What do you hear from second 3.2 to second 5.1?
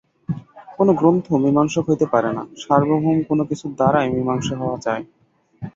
কোন-কিছুর দ্বারাই মীমাংসা হওয়া চাই।